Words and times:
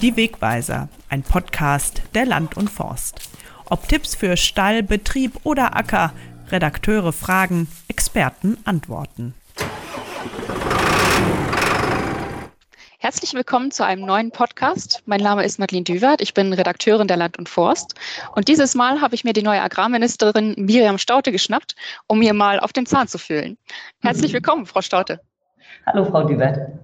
Die 0.00 0.16
Wegweiser, 0.16 0.88
ein 1.08 1.24
Podcast 1.24 2.02
der 2.14 2.24
Land 2.24 2.56
und 2.56 2.70
Forst. 2.70 3.28
Ob 3.68 3.88
Tipps 3.88 4.14
für 4.14 4.36
Stall, 4.36 4.84
Betrieb 4.84 5.32
oder 5.42 5.74
Acker, 5.76 6.12
Redakteure 6.52 7.12
fragen, 7.12 7.66
Experten 7.88 8.58
antworten. 8.64 9.34
Herzlich 13.00 13.34
willkommen 13.34 13.72
zu 13.72 13.84
einem 13.84 14.06
neuen 14.06 14.30
Podcast. 14.30 15.02
Mein 15.06 15.20
Name 15.20 15.44
ist 15.44 15.58
Madeleine 15.58 15.82
Düwert. 15.82 16.20
Ich 16.20 16.32
bin 16.32 16.52
Redakteurin 16.52 17.08
der 17.08 17.16
Land 17.16 17.36
und 17.36 17.48
Forst. 17.48 17.96
Und 18.36 18.46
dieses 18.46 18.76
Mal 18.76 19.00
habe 19.00 19.16
ich 19.16 19.24
mir 19.24 19.32
die 19.32 19.42
neue 19.42 19.62
Agrarministerin 19.62 20.54
Miriam 20.56 20.98
Staute 20.98 21.32
geschnappt, 21.32 21.74
um 22.06 22.20
mir 22.20 22.34
mal 22.34 22.60
auf 22.60 22.72
den 22.72 22.86
Zahn 22.86 23.08
zu 23.08 23.18
fühlen. 23.18 23.58
Herzlich 24.00 24.32
willkommen, 24.32 24.64
Frau 24.64 24.80
Staute. 24.80 25.20
Hallo, 25.86 26.04
Frau 26.04 26.22
Düwert. 26.22 26.78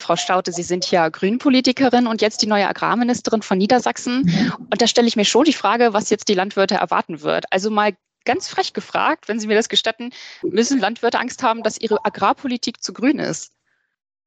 Frau 0.00 0.16
Staute, 0.16 0.52
Sie 0.52 0.62
sind 0.62 0.90
ja 0.90 1.08
Grünpolitikerin 1.08 2.06
und 2.06 2.20
jetzt 2.20 2.42
die 2.42 2.46
neue 2.46 2.68
Agrarministerin 2.68 3.42
von 3.42 3.58
Niedersachsen. 3.58 4.58
Und 4.70 4.82
da 4.82 4.86
stelle 4.86 5.08
ich 5.08 5.16
mir 5.16 5.24
schon 5.24 5.44
die 5.44 5.52
Frage, 5.52 5.92
was 5.92 6.10
jetzt 6.10 6.28
die 6.28 6.34
Landwirte 6.34 6.74
erwarten 6.74 7.22
wird. 7.22 7.50
Also 7.50 7.70
mal 7.70 7.92
ganz 8.24 8.48
frech 8.48 8.72
gefragt, 8.72 9.28
wenn 9.28 9.38
Sie 9.38 9.46
mir 9.46 9.54
das 9.54 9.68
gestatten, 9.68 10.10
müssen 10.42 10.80
Landwirte 10.80 11.20
Angst 11.20 11.42
haben, 11.42 11.62
dass 11.62 11.80
ihre 11.80 12.04
Agrarpolitik 12.04 12.82
zu 12.82 12.92
grün 12.92 13.18
ist? 13.18 13.53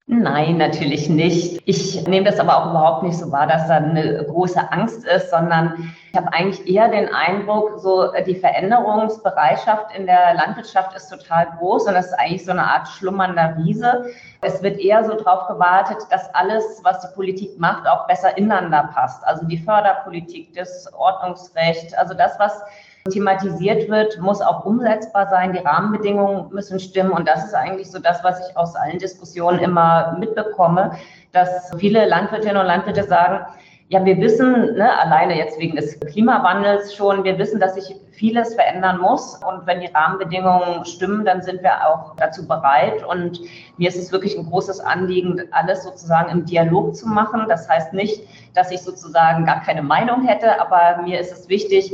Nein, 0.10 0.56
natürlich 0.56 1.10
nicht. 1.10 1.62
Ich 1.66 2.08
nehme 2.08 2.26
das 2.26 2.40
aber 2.40 2.56
auch 2.56 2.70
überhaupt 2.70 3.04
nicht 3.04 3.18
so 3.18 3.30
wahr, 3.30 3.46
dass 3.46 3.68
da 3.68 3.76
eine 3.76 4.24
große 4.24 4.72
Angst 4.72 5.06
ist, 5.06 5.32
sondern 5.32 5.94
ich 6.10 6.18
habe 6.18 6.32
eigentlich 6.32 6.66
eher 6.66 6.88
den 6.88 7.14
Eindruck, 7.14 7.78
so 7.80 8.10
die 8.26 8.36
Veränderungsbereitschaft 8.36 9.94
in 9.98 10.06
der 10.06 10.34
Landwirtschaft 10.36 10.96
ist 10.96 11.10
total 11.10 11.48
groß 11.58 11.88
und 11.88 11.94
das 11.94 12.06
ist 12.06 12.14
eigentlich 12.14 12.46
so 12.46 12.52
eine 12.52 12.64
Art 12.64 12.88
schlummernder 12.88 13.58
Riese. 13.58 14.06
Es 14.40 14.64
wird 14.64 14.80
eher 14.80 15.04
so 15.04 15.14
darauf 15.14 15.46
gewartet, 15.50 15.98
dass 16.10 16.34
alles, 16.34 16.80
was 16.84 17.02
die 17.02 17.14
Politik 17.14 17.59
macht, 17.59 17.86
auch 17.86 18.08
besser 18.08 18.38
ineinander 18.38 18.90
passt. 18.94 19.28
Also 19.28 19.46
die 19.46 19.58
Förderpolitik, 19.58 20.53
das 20.56 20.90
Ordnungsrecht, 20.94 21.98
also 21.98 22.14
das, 22.14 22.40
was 22.40 22.62
thematisiert 23.09 23.89
wird, 23.89 24.19
muss 24.19 24.41
auch 24.41 24.66
umsetzbar 24.66 25.27
sein. 25.27 25.53
Die 25.53 25.59
Rahmenbedingungen 25.59 26.52
müssen 26.52 26.80
stimmen. 26.80 27.11
Und 27.11 27.27
das 27.27 27.45
ist 27.45 27.53
eigentlich 27.53 27.89
so 27.91 28.00
das, 28.00 28.23
was 28.23 28.47
ich 28.47 28.58
aus 28.58 28.75
allen 28.75 29.00
Diskussionen 29.00 29.59
immer 29.59 30.17
mitbekomme, 30.19 30.91
dass 31.31 31.72
viele 31.78 32.08
Landwirtinnen 32.08 32.58
und 32.58 32.66
Landwirte 32.66 33.03
sagen, 33.03 33.45
ja, 33.89 34.03
wir 34.03 34.17
wissen, 34.17 34.75
ne, 34.75 35.00
alleine 35.00 35.38
jetzt 35.38 35.58
wegen 35.59 35.78
des 35.78 35.97
Klimawandels 36.02 36.94
schon, 36.94 37.23
wir 37.23 37.38
wissen, 37.38 37.58
dass 37.61 37.75
sich 37.75 37.95
vieles 38.11 38.53
verändern 38.53 39.00
muss. 39.00 39.35
Und 39.35 39.66
wenn 39.66 39.80
die 39.80 39.88
Rahmenbedingungen 39.88 40.83
stimmen, 40.83 41.23
dann 41.23 41.41
sind 41.41 41.63
wir 41.63 41.88
auch 41.88 42.13
dazu 42.17 42.45
bereit. 42.45 43.05
Und 43.05 43.39
mir 43.78 43.88
ist 43.88 43.95
es 43.95 44.11
wirklich 44.11 44.38
ein 44.38 44.45
großes 44.50 44.81
Anliegen, 44.81 45.41
alles 45.52 45.83
sozusagen 45.83 46.30
im 46.30 46.45
Dialog 46.45 46.97
zu 46.97 47.08
machen. 47.08 47.45
Das 47.47 47.69
heißt 47.69 47.94
nicht, 47.94 48.22
dass 48.55 48.72
ich 48.72 48.81
sozusagen 48.81 49.45
gar 49.45 49.61
keine 49.61 49.83
Meinung 49.83 50.23
hätte, 50.23 50.59
aber 50.59 51.02
mir 51.03 51.22
ist 51.22 51.31
es 51.31 51.47
wichtig, 51.47 51.94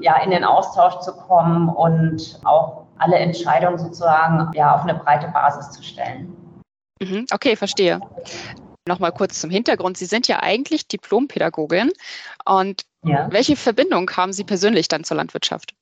ja, 0.00 0.22
in 0.22 0.30
den 0.30 0.44
Austausch 0.44 1.00
zu 1.00 1.14
kommen 1.14 1.68
und 1.68 2.40
auch 2.44 2.84
alle 2.98 3.16
Entscheidungen 3.16 3.78
sozusagen 3.78 4.50
ja, 4.54 4.74
auf 4.74 4.82
eine 4.82 4.94
breite 4.94 5.28
Basis 5.28 5.70
zu 5.70 5.82
stellen. 5.82 6.36
Mhm, 7.00 7.26
okay, 7.32 7.56
verstehe. 7.56 8.00
Nochmal 8.86 9.12
kurz 9.12 9.40
zum 9.40 9.50
Hintergrund. 9.50 9.96
Sie 9.96 10.04
sind 10.04 10.28
ja 10.28 10.42
eigentlich 10.42 10.86
Diplompädagogin. 10.88 11.90
Und 12.44 12.82
ja. 13.02 13.28
welche 13.30 13.56
Verbindung 13.56 14.10
haben 14.10 14.32
Sie 14.32 14.44
persönlich 14.44 14.88
dann 14.88 15.04
zur 15.04 15.16
Landwirtschaft? 15.16 15.74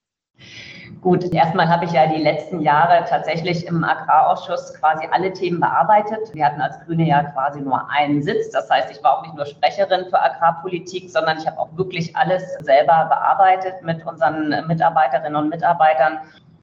Gut, 1.03 1.35
erstmal 1.35 1.69
habe 1.69 1.85
ich 1.85 1.91
ja 1.91 2.07
die 2.07 2.23
letzten 2.23 2.61
Jahre 2.61 3.05
tatsächlich 3.09 3.67
im 3.67 3.83
Agrarausschuss 3.83 4.73
quasi 4.75 5.05
alle 5.11 5.33
Themen 5.33 5.59
bearbeitet. 5.59 6.33
Wir 6.33 6.47
hatten 6.47 6.61
als 6.61 6.79
Grüne 6.85 7.09
ja 7.09 7.25
quasi 7.25 7.61
nur 7.61 7.91
einen 7.91 8.23
Sitz. 8.23 8.53
Das 8.53 8.71
heißt, 8.71 8.89
ich 8.93 9.03
war 9.03 9.19
auch 9.19 9.23
nicht 9.23 9.35
nur 9.35 9.45
Sprecherin 9.45 10.05
für 10.11 10.23
Agrarpolitik, 10.23 11.11
sondern 11.11 11.39
ich 11.39 11.47
habe 11.49 11.59
auch 11.59 11.77
wirklich 11.77 12.15
alles 12.15 12.45
selber 12.61 13.07
bearbeitet 13.09 13.83
mit 13.83 14.07
unseren 14.07 14.65
Mitarbeiterinnen 14.69 15.35
und 15.35 15.49
Mitarbeitern. 15.49 16.19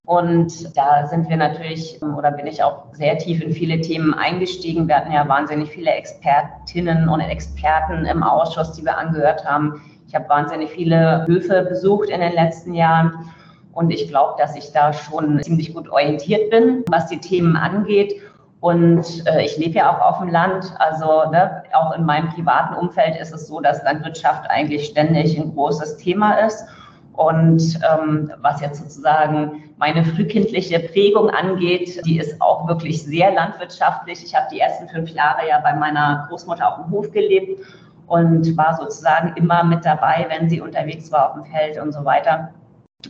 Und 0.05 0.75
da 0.77 1.05
sind 1.05 1.27
wir 1.27 1.35
natürlich 1.35 2.01
oder 2.01 2.31
bin 2.31 2.47
ich 2.47 2.63
auch 2.63 2.85
sehr 2.93 3.17
tief 3.17 3.41
in 3.41 3.51
viele 3.51 3.81
Themen 3.81 4.13
eingestiegen. 4.13 4.87
Wir 4.87 4.95
hatten 4.95 5.11
ja 5.11 5.27
wahnsinnig 5.27 5.69
viele 5.69 5.91
Expertinnen 5.91 7.09
und 7.09 7.19
Experten 7.19 8.05
im 8.05 8.23
Ausschuss, 8.23 8.71
die 8.71 8.85
wir 8.85 8.97
angehört 8.97 9.43
haben. 9.43 9.81
Ich 10.07 10.15
habe 10.15 10.29
wahnsinnig 10.29 10.69
viele 10.69 11.25
Höfe 11.27 11.63
besucht 11.63 12.07
in 12.07 12.21
den 12.21 12.31
letzten 12.31 12.73
Jahren 12.73 13.29
und 13.79 13.91
ich 13.91 14.09
glaube, 14.09 14.33
dass 14.37 14.57
ich 14.57 14.73
da 14.73 14.91
schon 14.91 15.41
ziemlich 15.41 15.73
gut 15.73 15.87
orientiert 15.89 16.49
bin, 16.49 16.83
was 16.89 17.07
die 17.07 17.17
Themen 17.17 17.55
angeht. 17.55 18.13
Und 18.59 19.25
äh, 19.25 19.45
ich 19.45 19.57
lebe 19.57 19.75
ja 19.75 19.89
auch 19.89 20.01
auf 20.01 20.19
dem 20.19 20.27
Land. 20.27 20.73
Also 20.79 21.31
ne, 21.31 21.63
auch 21.71 21.95
in 21.95 22.03
meinem 22.03 22.27
privaten 22.27 22.75
Umfeld 22.75 23.15
ist 23.15 23.33
es 23.33 23.47
so, 23.47 23.61
dass 23.61 23.81
Landwirtschaft 23.83 24.49
eigentlich 24.49 24.87
ständig 24.87 25.39
ein 25.39 25.53
großes 25.53 25.95
Thema 25.95 26.33
ist. 26.45 26.65
Und 27.13 27.79
ähm, 27.89 28.33
was 28.41 28.59
jetzt 28.59 28.81
sozusagen 28.81 29.63
meine 29.77 30.03
frühkindliche 30.03 30.81
Prägung 30.81 31.29
angeht, 31.29 32.05
die 32.05 32.19
ist 32.19 32.41
auch 32.41 32.67
wirklich 32.67 33.01
sehr 33.01 33.31
landwirtschaftlich. 33.31 34.21
Ich 34.25 34.35
habe 34.35 34.47
die 34.51 34.59
ersten 34.59 34.89
fünf 34.89 35.09
Jahre 35.11 35.47
ja 35.47 35.61
bei 35.61 35.73
meiner 35.73 36.25
Großmutter 36.27 36.67
auf 36.67 36.83
dem 36.83 36.91
Hof 36.91 37.09
gelebt 37.13 37.61
und 38.07 38.57
war 38.57 38.75
sozusagen 38.75 39.37
immer 39.37 39.63
mit 39.63 39.85
dabei, 39.85 40.25
wenn 40.27 40.49
sie 40.49 40.59
unterwegs 40.59 41.09
war 41.13 41.29
auf 41.29 41.33
dem 41.35 41.45
Feld 41.45 41.81
und 41.81 41.93
so 41.93 42.03
weiter. 42.03 42.49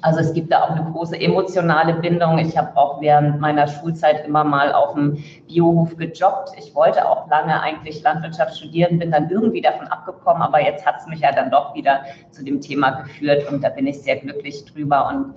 Also 0.02 0.20
es 0.20 0.34
gibt 0.34 0.52
da 0.52 0.64
auch 0.64 0.70
eine 0.70 0.92
große 0.92 1.20
emotionale 1.20 1.96
Bindung. 1.96 2.38
Ich 2.38 2.56
habe 2.56 2.78
auch 2.78 3.02
während 3.02 3.40
meiner 3.40 3.68
Schulzeit 3.68 4.24
immer 4.26 4.44
mal 4.44 4.72
auf 4.72 4.94
dem 4.94 5.24
Biohof 5.48 5.98
gejobbt. 5.98 6.52
Ich 6.60 6.76
wollte 6.76 7.10
auch 7.10 7.28
lange 7.28 7.60
eigentlich 7.60 8.04
Landwirtschaft 8.04 8.58
studieren, 8.58 9.00
bin 9.00 9.10
dann 9.12 9.30
irgendwie 9.32 9.62
davon 9.62 9.88
abgekommen, 9.88 10.44
aber 10.44 10.62
jetzt 10.62 10.86
hat 10.86 10.98
es 11.00 11.08
mich 11.08 11.22
ja 11.22 11.32
dann 11.32 11.50
doch 11.50 11.74
wieder 11.74 12.06
zu 12.30 12.44
dem 12.44 12.62
Thema 12.62 13.02
geführt 13.02 13.52
und 13.52 13.64
da 13.64 13.70
bin 13.70 13.88
ich 13.88 14.00
sehr 14.00 14.18
glücklich 14.18 14.64
drüber. 14.66 15.08
Und 15.08 15.34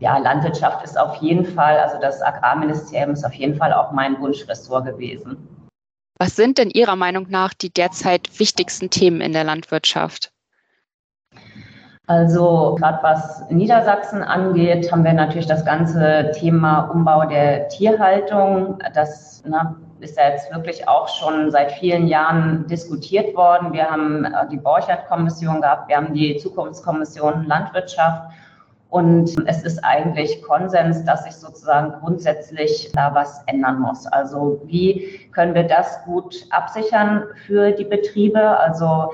ja, 0.00 0.18
Landwirtschaft 0.18 0.84
ist 0.84 0.98
auf 0.98 1.16
jeden 1.16 1.46
Fall, 1.46 1.78
also 1.78 2.00
das 2.00 2.20
Agrarministerium 2.20 3.12
ist 3.12 3.24
auf 3.24 3.34
jeden 3.34 3.54
Fall 3.54 3.72
auch 3.72 3.92
mein 3.92 4.20
Wunschressort 4.20 4.86
gewesen. 4.86 5.36
Was 6.18 6.34
sind 6.34 6.58
denn 6.58 6.70
Ihrer 6.70 6.96
Meinung 6.96 7.26
nach 7.28 7.54
die 7.54 7.70
derzeit 7.70 8.40
wichtigsten 8.40 8.90
Themen 8.90 9.20
in 9.20 9.32
der 9.32 9.44
Landwirtschaft? 9.44 10.32
Also 12.08 12.74
gerade 12.78 13.02
was 13.02 13.44
Niedersachsen 13.50 14.22
angeht, 14.22 14.90
haben 14.90 15.04
wir 15.04 15.12
natürlich 15.12 15.46
das 15.46 15.62
ganze 15.66 16.30
Thema 16.32 16.90
Umbau 16.90 17.26
der 17.26 17.68
Tierhaltung. 17.68 18.78
Das 18.94 19.44
na, 19.46 19.76
ist 20.00 20.16
ja 20.16 20.30
jetzt 20.30 20.50
wirklich 20.50 20.88
auch 20.88 21.06
schon 21.08 21.50
seit 21.50 21.70
vielen 21.72 22.08
Jahren 22.08 22.66
diskutiert 22.66 23.36
worden. 23.36 23.74
Wir 23.74 23.90
haben 23.90 24.24
äh, 24.24 24.48
die 24.50 24.56
Borchert-Kommission 24.56 25.60
gehabt, 25.60 25.90
wir 25.90 25.98
haben 25.98 26.14
die 26.14 26.38
Zukunftskommission 26.38 27.44
Landwirtschaft. 27.44 28.32
Und 28.88 29.36
es 29.46 29.62
ist 29.62 29.84
eigentlich 29.84 30.42
Konsens, 30.42 31.04
dass 31.04 31.24
sich 31.24 31.34
sozusagen 31.34 31.92
grundsätzlich 32.00 32.90
da 32.94 33.14
was 33.14 33.42
ändern 33.44 33.80
muss. 33.80 34.06
Also 34.06 34.62
wie 34.64 35.28
können 35.32 35.54
wir 35.54 35.64
das 35.64 36.02
gut 36.04 36.46
absichern 36.48 37.24
für 37.46 37.72
die 37.72 37.84
Betriebe? 37.84 38.40
Also 38.40 39.10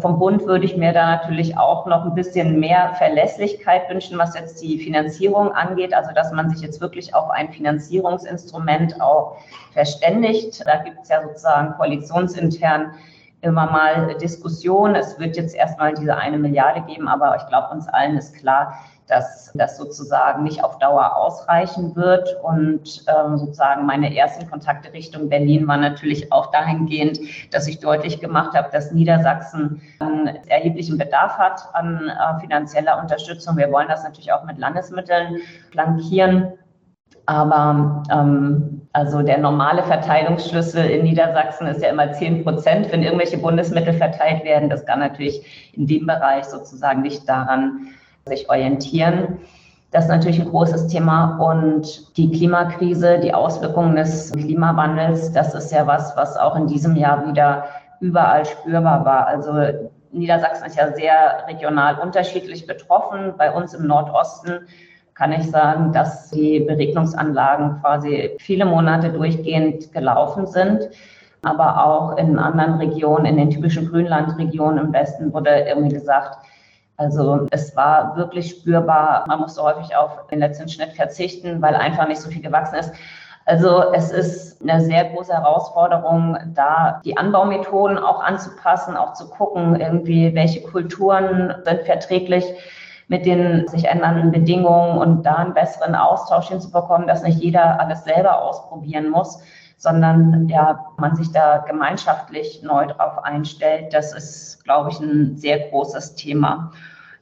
vom 0.00 0.18
Bund 0.18 0.44
würde 0.46 0.64
ich 0.64 0.76
mir 0.76 0.92
da 0.92 1.16
natürlich 1.16 1.56
auch 1.56 1.86
noch 1.86 2.04
ein 2.04 2.14
bisschen 2.14 2.60
mehr 2.60 2.94
Verlässlichkeit 2.98 3.88
wünschen, 3.88 4.18
was 4.18 4.34
jetzt 4.38 4.62
die 4.62 4.78
Finanzierung 4.78 5.52
angeht. 5.52 5.94
Also, 5.94 6.10
dass 6.14 6.32
man 6.32 6.50
sich 6.50 6.60
jetzt 6.60 6.80
wirklich 6.80 7.14
auf 7.14 7.30
ein 7.30 7.50
Finanzierungsinstrument 7.52 9.00
auch 9.00 9.38
verständigt. 9.72 10.62
Da 10.66 10.76
gibt 10.82 10.98
es 11.02 11.08
ja 11.08 11.22
sozusagen 11.22 11.74
koalitionsintern 11.74 12.92
immer 13.42 13.70
mal 13.70 14.16
Diskussionen. 14.18 14.94
Es 14.96 15.18
wird 15.18 15.36
jetzt 15.36 15.54
erstmal 15.54 15.94
diese 15.94 16.14
eine 16.14 16.36
Milliarde 16.36 16.82
geben, 16.82 17.08
aber 17.08 17.36
ich 17.36 17.46
glaube, 17.46 17.68
uns 17.72 17.88
allen 17.88 18.18
ist 18.18 18.36
klar, 18.36 18.74
dass 19.10 19.52
das 19.54 19.76
sozusagen 19.76 20.42
nicht 20.42 20.62
auf 20.62 20.78
Dauer 20.78 21.16
ausreichen 21.16 21.94
wird. 21.96 22.36
Und 22.42 23.04
ähm, 23.08 23.36
sozusagen 23.36 23.86
meine 23.86 24.16
ersten 24.16 24.48
Kontakte 24.48 24.92
Richtung 24.92 25.28
Berlin 25.28 25.66
waren 25.66 25.80
natürlich 25.80 26.32
auch 26.32 26.50
dahingehend, 26.50 27.20
dass 27.50 27.66
ich 27.66 27.80
deutlich 27.80 28.20
gemacht 28.20 28.54
habe, 28.54 28.68
dass 28.72 28.92
Niedersachsen 28.92 29.82
einen 29.98 30.26
erheblichen 30.46 30.98
Bedarf 30.98 31.38
hat 31.38 31.62
an 31.72 32.08
äh, 32.08 32.40
finanzieller 32.40 33.00
Unterstützung. 33.00 33.56
Wir 33.56 33.70
wollen 33.72 33.88
das 33.88 34.04
natürlich 34.04 34.32
auch 34.32 34.44
mit 34.44 34.58
Landesmitteln 34.58 35.38
flankieren. 35.70 36.52
Aber 37.26 38.02
ähm, 38.10 38.80
also 38.92 39.22
der 39.22 39.38
normale 39.38 39.84
Verteilungsschlüssel 39.84 40.84
in 40.84 41.04
Niedersachsen 41.04 41.68
ist 41.68 41.82
ja 41.82 41.90
immer 41.90 42.12
10 42.12 42.42
Prozent, 42.42 42.90
wenn 42.90 43.02
irgendwelche 43.04 43.38
Bundesmittel 43.38 43.94
verteilt 43.94 44.44
werden. 44.44 44.68
Das 44.68 44.84
kann 44.84 44.98
natürlich 44.98 45.70
in 45.74 45.86
dem 45.86 46.06
Bereich 46.06 46.44
sozusagen 46.44 47.02
nicht 47.02 47.28
daran 47.28 47.88
sich 48.26 48.48
orientieren. 48.48 49.38
Das 49.90 50.04
ist 50.04 50.10
natürlich 50.10 50.40
ein 50.40 50.48
großes 50.48 50.86
Thema. 50.86 51.38
Und 51.38 52.16
die 52.16 52.30
Klimakrise, 52.30 53.18
die 53.18 53.34
Auswirkungen 53.34 53.96
des 53.96 54.30
Klimawandels, 54.32 55.32
das 55.32 55.54
ist 55.54 55.72
ja 55.72 55.86
was, 55.86 56.16
was 56.16 56.36
auch 56.36 56.56
in 56.56 56.66
diesem 56.66 56.96
Jahr 56.96 57.26
wieder 57.26 57.64
überall 58.00 58.44
spürbar 58.44 59.04
war. 59.04 59.26
Also 59.26 59.52
Niedersachsen 60.12 60.66
ist 60.66 60.76
ja 60.76 60.92
sehr 60.92 61.44
regional 61.48 61.98
unterschiedlich 61.98 62.66
betroffen. 62.66 63.34
Bei 63.36 63.52
uns 63.52 63.74
im 63.74 63.86
Nordosten 63.86 64.66
kann 65.14 65.32
ich 65.32 65.50
sagen, 65.50 65.92
dass 65.92 66.30
die 66.30 66.60
Beregnungsanlagen 66.60 67.80
quasi 67.80 68.36
viele 68.38 68.64
Monate 68.64 69.10
durchgehend 69.10 69.92
gelaufen 69.92 70.46
sind. 70.46 70.88
aber 71.42 71.86
auch 71.86 72.18
in 72.18 72.38
anderen 72.38 72.74
Regionen, 72.74 73.24
in 73.24 73.36
den 73.38 73.50
typischen 73.50 73.88
Grünlandregionen 73.88 74.86
im 74.86 74.92
Westen 74.92 75.32
wurde 75.32 75.50
irgendwie 75.68 75.94
gesagt, 75.94 76.36
also 77.00 77.46
es 77.50 77.74
war 77.74 78.14
wirklich 78.16 78.50
spürbar, 78.50 79.24
man 79.26 79.40
musste 79.40 79.62
häufig 79.62 79.96
auf 79.96 80.26
den 80.26 80.38
letzten 80.38 80.68
Schnitt 80.68 80.92
verzichten, 80.92 81.62
weil 81.62 81.74
einfach 81.74 82.06
nicht 82.06 82.20
so 82.20 82.28
viel 82.28 82.42
gewachsen 82.42 82.74
ist. 82.74 82.92
Also 83.46 83.90
es 83.94 84.10
ist 84.10 84.60
eine 84.60 84.82
sehr 84.82 85.06
große 85.06 85.32
Herausforderung, 85.32 86.36
da 86.54 87.00
die 87.02 87.16
Anbaumethoden 87.16 87.96
auch 87.96 88.22
anzupassen, 88.22 88.98
auch 88.98 89.14
zu 89.14 89.30
gucken, 89.30 89.80
irgendwie, 89.80 90.34
welche 90.34 90.60
Kulturen 90.62 91.54
sind 91.64 91.80
verträglich 91.86 92.44
mit 93.08 93.24
den 93.24 93.66
sich 93.66 93.86
ändernden 93.86 94.30
Bedingungen 94.30 94.98
und 94.98 95.24
da 95.24 95.36
einen 95.36 95.54
besseren 95.54 95.94
Austausch 95.94 96.48
hinzubekommen, 96.48 97.08
dass 97.08 97.22
nicht 97.22 97.42
jeder 97.42 97.80
alles 97.80 98.04
selber 98.04 98.42
ausprobieren 98.42 99.08
muss, 99.08 99.42
sondern 99.80 100.46
ja, 100.48 100.84
man 100.98 101.16
sich 101.16 101.32
da 101.32 101.64
gemeinschaftlich 101.66 102.62
neu 102.62 102.86
drauf 102.86 103.24
einstellt. 103.24 103.94
Das 103.94 104.12
ist, 104.12 104.62
glaube 104.62 104.90
ich, 104.90 105.00
ein 105.00 105.38
sehr 105.38 105.70
großes 105.70 106.16
Thema. 106.16 106.70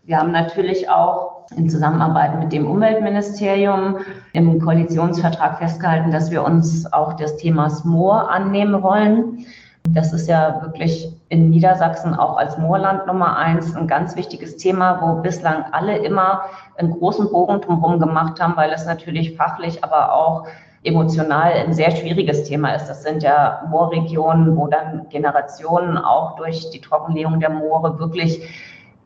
Wir 0.03 0.19
haben 0.19 0.33
natürlich 0.33 0.91
auch 0.91 1.47
in 1.57 1.71
Zusammenarbeit 1.71 2.37
mit 2.41 2.53
dem 2.53 2.69
Umweltministerium 2.69 3.99
im 4.33 4.61
Koalitionsvertrag 4.61 5.59
festgehalten, 5.59 6.11
dass 6.11 6.33
wir 6.33 6.43
uns 6.43 6.93
auch 6.93 7.13
des 7.13 7.37
Themas 7.37 7.85
Moor 7.85 8.29
annehmen 8.29 8.83
wollen. 8.83 9.47
Das 9.91 10.13
ist 10.13 10.29
ja 10.29 10.61
wirklich 10.61 11.15
in 11.29 11.51
Niedersachsen 11.51 12.13
auch 12.13 12.39
als 12.39 12.59
Moorland 12.59 13.07
Nummer 13.07 13.37
eins 13.37 13.77
ein 13.77 13.87
ganz 13.87 14.17
wichtiges 14.17 14.57
Thema, 14.57 15.01
wo 15.01 15.23
bislang 15.23 15.65
alle 15.71 15.97
immer 15.99 16.43
einen 16.77 16.91
großen 16.91 17.31
Bogen 17.31 17.61
drumherum 17.61 18.01
gemacht 18.01 18.41
haben, 18.41 18.57
weil 18.57 18.73
es 18.73 18.85
natürlich 18.85 19.37
fachlich, 19.37 19.85
aber 19.85 20.13
auch 20.13 20.49
emotional 20.89 21.53
ein 21.53 21.73
sehr 21.73 21.91
schwieriges 21.93 22.45
Thema 22.45 22.75
ist. 22.75 22.87
Das 22.87 23.03
sind 23.03 23.23
ja 23.23 23.63
Moorregionen, 23.71 24.57
wo 24.57 24.67
dann 24.67 25.09
Generationen 25.11 25.97
auch 25.99 26.37
durch 26.37 26.71
die 26.71 26.81
Trockenlegung 26.81 27.39
der 27.41 27.51
Moore 27.51 27.99
wirklich 27.99 28.43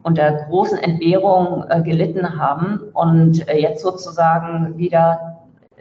unter 0.02 0.32
großen 0.32 0.79
Entbehrungen 0.79 1.70
äh, 1.70 1.82
gelitten 1.82 2.38
haben 2.38 2.81
und 2.93 3.49
äh, 3.49 3.58
jetzt 3.58 3.82
sozusagen 3.82 4.76
wieder 4.76 5.38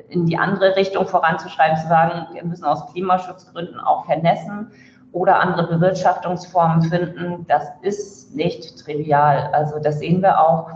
in 0.10 0.26
die 0.26 0.38
andere 0.38 0.76
Richtung 0.76 1.08
voranzuschreiben, 1.08 1.78
zu 1.78 1.88
sagen, 1.88 2.28
wir 2.34 2.44
müssen 2.44 2.66
aus 2.66 2.92
Klimaschutzgründen 2.92 3.80
auch 3.80 4.06
vernässen 4.06 4.72
oder 5.14 5.40
andere 5.40 5.68
Bewirtschaftungsformen 5.68 6.84
finden, 6.84 7.46
das 7.48 7.64
ist 7.82 8.36
nicht 8.36 8.84
trivial. 8.84 9.50
Also 9.54 9.80
das 9.80 10.00
sehen 10.00 10.22
wir 10.22 10.40
auch. 10.40 10.70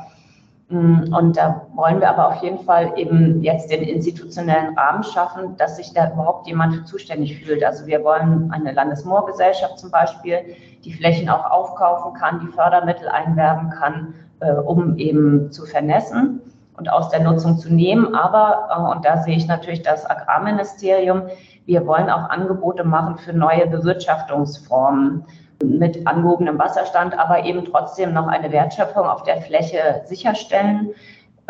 Mm, 0.70 1.14
und 1.14 1.38
da 1.38 1.68
wollen 1.76 2.00
wir 2.00 2.10
aber 2.10 2.30
auf 2.30 2.42
jeden 2.42 2.60
Fall 2.60 2.94
eben 2.96 3.44
jetzt 3.44 3.72
den 3.72 3.84
institutionellen 3.84 4.78
Rahmen 4.78 5.04
schaffen, 5.04 5.56
dass 5.58 5.78
sich 5.78 5.94
da 5.94 6.12
überhaupt 6.12 6.48
jemand 6.48 6.88
zuständig 6.88 7.40
fühlt. 7.40 7.64
Also 7.64 7.86
wir 7.86 8.04
wollen 8.04 8.52
eine 8.52 8.72
Landesmoorgesellschaft 8.72 9.78
zum 9.78 9.92
Beispiel, 9.92 10.56
die 10.84 10.94
Flächen 10.94 11.30
auch 11.30 11.50
aufkaufen 11.52 12.14
kann, 12.14 12.40
die 12.40 12.48
Fördermittel 12.48 13.08
einwerben 13.08 13.70
kann, 13.70 14.16
äh, 14.40 14.54
um 14.54 14.98
eben 14.98 15.52
zu 15.52 15.66
vernässen 15.66 16.42
und 16.78 16.92
aus 16.92 17.10
der 17.10 17.22
Nutzung 17.22 17.60
zu 17.60 17.72
nehmen. 17.72 18.16
Aber, 18.16 18.70
äh, 18.72 18.96
und 18.96 19.06
da 19.06 19.18
sehe 19.18 19.38
ich 19.38 19.48
natürlich 19.48 19.84
das 19.84 20.10
Agrarministerium, 20.10 21.24
wir 21.68 21.86
wollen 21.86 22.10
auch 22.10 22.30
Angebote 22.30 22.84
machen 22.84 23.18
für 23.18 23.34
neue 23.34 23.68
Bewirtschaftungsformen 23.68 25.26
mit 25.64 26.06
angehobenem 26.06 26.60
Wasserstand, 26.60 27.18
aber 27.18 27.46
eben 27.46 27.66
trotzdem 27.66 28.14
noch 28.14 28.28
eine 28.28 28.52
Wertschöpfung 28.52 29.06
auf 29.06 29.24
der 29.24 29.42
Fläche 29.42 30.02
sicherstellen. 30.06 30.90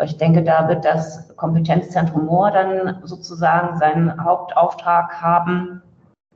Ich 0.02 0.16
denke, 0.18 0.42
da 0.42 0.68
wird 0.68 0.84
das 0.84 1.34
Kompetenzzentrum 1.36 2.26
Moor 2.26 2.50
dann 2.50 2.98
sozusagen 3.02 3.78
seinen 3.78 4.22
Hauptauftrag 4.22 5.20
haben. 5.20 5.82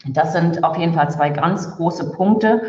Das 0.09 0.33
sind 0.33 0.65
auf 0.65 0.77
jeden 0.79 0.95
Fall 0.95 1.11
zwei 1.11 1.31
ganz 1.31 1.77
große 1.77 2.13
Punkte. 2.13 2.63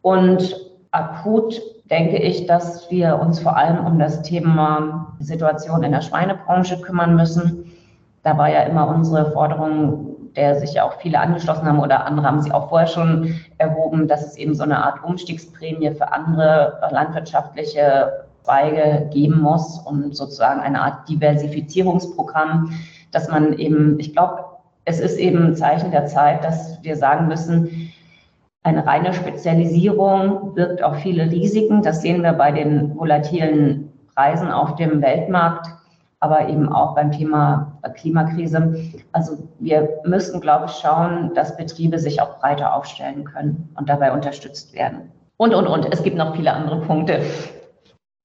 Und 0.00 0.56
akut 0.90 1.60
denke 1.90 2.16
ich, 2.16 2.46
dass 2.46 2.90
wir 2.90 3.20
uns 3.20 3.40
vor 3.40 3.56
allem 3.56 3.84
um 3.84 3.98
das 3.98 4.22
Thema 4.22 5.14
Situation 5.20 5.82
in 5.82 5.92
der 5.92 6.00
Schweinebranche 6.00 6.80
kümmern 6.80 7.14
müssen. 7.14 7.70
Da 8.22 8.38
war 8.38 8.48
ja 8.48 8.62
immer 8.62 8.88
unsere 8.88 9.32
Forderung, 9.32 10.11
der 10.36 10.58
sich 10.58 10.74
ja 10.74 10.84
auch 10.84 10.94
viele 11.00 11.20
angeschlossen 11.20 11.66
haben 11.66 11.80
oder 11.80 12.06
andere 12.06 12.26
haben 12.26 12.42
sie 12.42 12.52
auch 12.52 12.68
vorher 12.68 12.88
schon 12.88 13.34
erhoben, 13.58 14.08
dass 14.08 14.24
es 14.24 14.36
eben 14.36 14.54
so 14.54 14.62
eine 14.62 14.84
Art 14.84 15.04
Umstiegsprämie 15.04 15.90
für 15.92 16.12
andere 16.12 16.78
landwirtschaftliche 16.90 18.24
Zweige 18.42 19.08
geben 19.12 19.40
muss 19.40 19.78
und 19.78 20.16
sozusagen 20.16 20.60
eine 20.60 20.80
Art 20.80 21.08
Diversifizierungsprogramm, 21.08 22.72
dass 23.10 23.28
man 23.28 23.52
eben, 23.54 23.98
ich 24.00 24.12
glaube, 24.12 24.44
es 24.84 24.98
ist 24.98 25.18
eben 25.18 25.46
ein 25.46 25.56
Zeichen 25.56 25.90
der 25.90 26.06
Zeit, 26.06 26.44
dass 26.44 26.82
wir 26.82 26.96
sagen 26.96 27.28
müssen, 27.28 27.92
eine 28.64 28.86
reine 28.86 29.12
Spezialisierung 29.12 30.54
birgt 30.54 30.82
auch 30.82 30.96
viele 30.96 31.30
Risiken. 31.30 31.82
Das 31.82 32.00
sehen 32.00 32.22
wir 32.22 32.32
bei 32.32 32.52
den 32.52 32.96
volatilen 32.96 33.92
Preisen 34.14 34.50
auf 34.50 34.76
dem 34.76 35.02
Weltmarkt 35.02 35.66
aber 36.22 36.48
eben 36.48 36.72
auch 36.72 36.94
beim 36.94 37.10
Thema 37.10 37.76
Klimakrise. 37.96 38.92
Also 39.10 39.48
wir 39.58 39.88
müssen, 40.04 40.40
glaube 40.40 40.66
ich, 40.66 40.72
schauen, 40.72 41.34
dass 41.34 41.56
Betriebe 41.56 41.98
sich 41.98 42.22
auch 42.22 42.38
breiter 42.38 42.74
aufstellen 42.74 43.24
können 43.24 43.68
und 43.76 43.88
dabei 43.88 44.12
unterstützt 44.12 44.72
werden. 44.72 45.10
Und, 45.36 45.52
und, 45.52 45.66
und. 45.66 45.92
Es 45.92 46.00
gibt 46.04 46.16
noch 46.16 46.36
viele 46.36 46.52
andere 46.52 46.80
Punkte. 46.82 47.22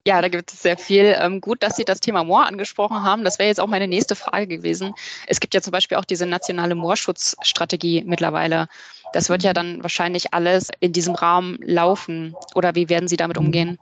Ja, 0.06 0.22
da 0.22 0.30
gibt 0.30 0.54
es 0.54 0.62
sehr 0.62 0.78
viel. 0.78 1.16
Ähm, 1.20 1.42
gut, 1.42 1.64
dass 1.64 1.76
Sie 1.76 1.86
das 1.86 2.00
Thema 2.00 2.24
Moor 2.24 2.46
angesprochen 2.46 3.04
haben. 3.04 3.24
Das 3.24 3.40
wäre 3.40 3.50
jetzt 3.50 3.60
auch 3.60 3.68
meine 3.68 3.88
nächste 3.88 4.16
Frage 4.16 4.46
gewesen. 4.46 4.94
Es 5.26 5.40
gibt 5.40 5.56
ja 5.56 5.62
zum 5.62 5.72
Beispiel 5.72 5.98
auch 5.98 6.06
diese 6.06 6.28
nationale 6.28 6.76
Moorschutzstrategie 6.76 8.04
mittlerweile. 8.06 8.68
Das 9.12 9.28
wird 9.28 9.42
ja 9.42 9.54
dann 9.54 9.82
wahrscheinlich 9.82 10.36
alles 10.36 10.70
in 10.80 10.94
diesem 10.94 11.16
Raum 11.16 11.58
laufen. 11.62 12.36
Oder 12.54 12.76
wie 12.76 12.90
werden 12.90 13.08
Sie 13.08 13.18
damit 13.18 13.40
umgehen? 13.40 13.80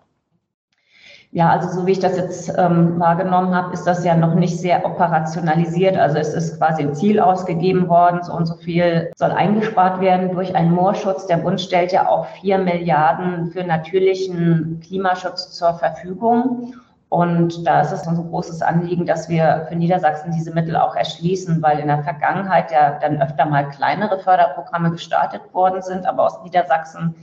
Ja, 1.35 1.49
also 1.49 1.67
so 1.67 1.85
wie 1.85 1.91
ich 1.91 1.99
das 1.99 2.15
jetzt 2.15 2.47
ähm, 2.57 2.97
wahrgenommen 2.97 3.53
habe, 3.53 3.73
ist 3.73 3.83
das 3.83 4.05
ja 4.05 4.15
noch 4.15 4.35
nicht 4.35 4.57
sehr 4.57 4.85
operationalisiert. 4.85 5.97
Also 5.97 6.17
es 6.17 6.33
ist 6.33 6.57
quasi 6.57 6.83
ein 6.83 6.95
Ziel 6.95 7.19
ausgegeben 7.19 7.89
worden, 7.89 8.23
so 8.23 8.31
und 8.31 8.45
so 8.45 8.55
viel 8.55 9.11
soll 9.17 9.31
eingespart 9.31 9.99
werden 9.99 10.31
durch 10.31 10.55
einen 10.55 10.71
Moorschutz. 10.71 11.27
Der 11.27 11.35
Bund 11.35 11.59
stellt 11.59 11.91
ja 11.91 12.07
auch 12.07 12.25
vier 12.39 12.57
Milliarden 12.57 13.47
für 13.47 13.65
natürlichen 13.65 14.79
Klimaschutz 14.79 15.51
zur 15.51 15.73
Verfügung. 15.73 16.73
Und 17.09 17.67
da 17.67 17.81
ist 17.81 17.91
es 17.91 18.07
ein 18.07 18.15
großes 18.15 18.61
Anliegen, 18.61 19.05
dass 19.05 19.27
wir 19.27 19.65
für 19.67 19.75
Niedersachsen 19.75 20.31
diese 20.31 20.53
Mittel 20.53 20.77
auch 20.77 20.95
erschließen, 20.95 21.61
weil 21.61 21.79
in 21.79 21.87
der 21.87 22.01
Vergangenheit 22.01 22.71
ja 22.71 22.97
dann 22.97 23.21
öfter 23.21 23.45
mal 23.45 23.67
kleinere 23.67 24.19
Förderprogramme 24.19 24.91
gestartet 24.91 25.41
worden 25.51 25.81
sind, 25.81 26.05
aber 26.05 26.27
aus 26.27 26.41
Niedersachsen 26.45 27.13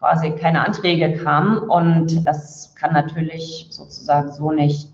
quasi 0.00 0.32
keine 0.32 0.66
Anträge 0.66 1.22
kamen. 1.22 1.58
Und 1.58 2.26
das 2.26 2.74
kann 2.74 2.92
natürlich 2.92 3.68
sozusagen 3.70 4.32
so 4.32 4.50
nicht 4.50 4.88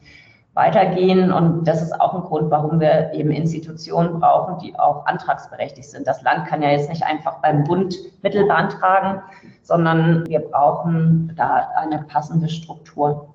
weitergehen. 0.53 1.33
Und 1.33 1.65
das 1.65 1.81
ist 1.81 1.99
auch 2.01 2.15
ein 2.15 2.23
Grund, 2.23 2.51
warum 2.51 2.81
wir 2.81 3.13
eben 3.15 3.31
Institutionen 3.31 4.19
brauchen, 4.19 4.59
die 4.59 4.77
auch 4.79 5.07
antragsberechtigt 5.07 5.89
sind. 5.89 6.07
Das 6.07 6.23
Land 6.23 6.49
kann 6.49 6.61
ja 6.61 6.71
jetzt 6.71 6.91
nicht 6.91 7.05
einfach 7.05 7.41
beim 7.41 7.65
Bund 7.65 7.95
Mittel 8.23 8.47
beantragen, 8.47 9.23
sondern 9.63 10.27
wir 10.27 10.41
brauchen 10.41 11.33
da 11.37 11.69
eine 11.77 12.03
passende 12.05 12.49
Struktur. 12.49 13.29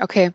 Okay. 0.00 0.32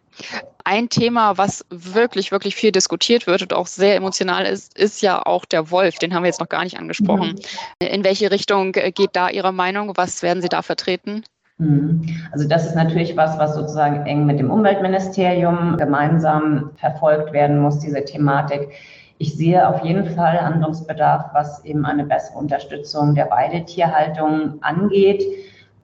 Ein 0.64 0.90
Thema, 0.90 1.38
was 1.38 1.66
wirklich, 1.70 2.32
wirklich 2.32 2.56
viel 2.56 2.72
diskutiert 2.72 3.28
wird 3.28 3.42
und 3.42 3.54
auch 3.54 3.68
sehr 3.68 3.96
emotional 3.96 4.46
ist, 4.46 4.78
ist 4.78 5.02
ja 5.02 5.24
auch 5.26 5.46
der 5.46 5.70
Wolf. 5.72 6.00
Den 6.00 6.14
haben 6.14 6.24
wir 6.24 6.30
jetzt 6.30 6.40
noch 6.40 6.50
gar 6.50 6.64
nicht 6.64 6.80
angesprochen. 6.80 7.36
Mhm. 7.82 7.88
In 7.88 8.04
welche 8.04 8.32
Richtung 8.32 8.72
geht 8.72 9.12
da 9.14 9.30
Ihre 9.30 9.52
Meinung? 9.52 9.92
Was 9.96 10.24
werden 10.24 10.42
Sie 10.42 10.50
da 10.50 10.62
vertreten? 10.62 11.24
Mhm. 11.58 12.06
Also 12.32 12.48
das 12.48 12.66
ist 12.66 12.76
natürlich 12.76 13.16
was, 13.16 13.38
was 13.38 13.56
sozusagen 13.56 14.06
eng 14.06 14.26
mit 14.26 14.40
dem 14.40 14.50
Umweltministerium 14.50 15.78
gemeinsam 15.78 16.72
verfolgt 16.78 17.32
werden 17.34 17.60
muss, 17.60 17.80
diese 17.80 18.04
Thematik. 18.04 18.70
Ich 19.18 19.36
sehe 19.36 19.68
auf 19.68 19.84
jeden 19.84 20.06
Fall 20.16 20.42
Handlungsbedarf, 20.42 21.26
was 21.34 21.64
eben 21.64 21.86
eine 21.86 22.06
bessere 22.06 22.38
Unterstützung 22.38 23.16
der 23.16 23.30
Weidetierhaltung 23.30 24.62
angeht. 24.62 25.24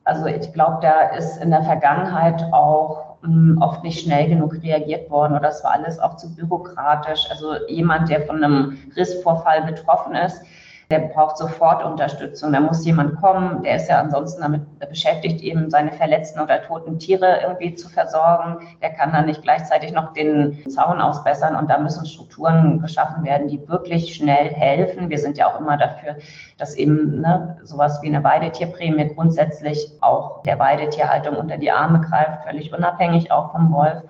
Also 0.04 0.26
ich 0.26 0.52
glaube, 0.52 0.80
da 0.82 1.10
ist 1.16 1.38
in 1.38 1.52
der 1.52 1.64
Vergangenheit 1.64 2.42
auch 2.52 3.11
oft 3.60 3.84
nicht 3.84 4.04
schnell 4.04 4.28
genug 4.28 4.54
reagiert 4.64 5.10
worden 5.10 5.36
oder 5.36 5.50
es 5.50 5.64
war 5.64 5.74
alles 5.74 6.00
auch 6.00 6.18
zu 6.18 6.34
bürokratisch. 6.34 7.28
Also 7.30 7.56
jemand, 7.68 8.10
der 8.10 8.22
von 8.22 8.44
einem 8.44 8.78
Rissvorfall 8.96 9.64
betroffen 9.64 10.16
ist, 10.16 10.42
der 10.92 11.00
braucht 11.00 11.38
sofort 11.38 11.84
Unterstützung. 11.84 12.52
Da 12.52 12.60
muss 12.60 12.86
jemand 12.86 13.16
kommen, 13.22 13.64
der 13.64 13.78
ist 13.78 13.90
ja 13.90 14.00
ansonsten 14.00 14.42
damit 14.42 14.62
beschäftigt, 14.80 15.42
eben 15.42 15.70
seine 15.70 15.92
verletzten 15.94 16.42
oder 16.42 16.62
toten 16.64 17.00
Tiere 17.00 17.40
irgendwie 17.42 17.76
zu 17.76 17.88
versorgen. 17.90 18.68
Der 18.82 18.92
kann 18.92 19.14
dann 19.14 19.26
nicht 19.26 19.42
gleichzeitig 19.42 19.94
noch 19.94 20.14
den 20.14 20.62
Zaun 20.70 21.00
ausbessern 21.00 21.56
und 21.56 21.70
da 21.70 21.78
müssen 21.78 22.06
Strukturen 22.06 22.82
geschaffen 22.82 23.24
werden, 23.24 23.48
die 23.48 23.68
wirklich 23.70 24.14
schnell 24.14 24.50
helfen. 24.54 25.10
Wir 25.10 25.18
sind 25.18 25.38
ja 25.38 25.48
auch 25.48 25.60
immer 25.60 25.78
dafür, 25.78 26.18
dass 26.58 26.76
eben 26.76 27.22
ne, 27.22 27.58
sowas 27.64 28.00
wie 28.02 28.08
eine 28.08 28.24
Weidetierprämie 28.24 29.14
grundsätzlich 29.16 29.92
auch 30.02 30.44
der 30.44 30.60
Weidetierhaltung 30.60 31.38
unter 31.38 31.58
die 31.58 31.72
Arme 31.72 32.02
greift, 32.02 32.44
völlig 32.44 32.74
unabhängig 32.74 33.32
auch 33.32 33.54
vom 33.54 33.72
Wolf. 33.72 34.04